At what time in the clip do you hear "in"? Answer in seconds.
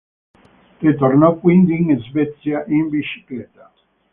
1.75-1.95, 2.65-2.89